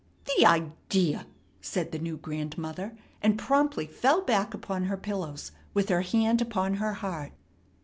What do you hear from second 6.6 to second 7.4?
her heart.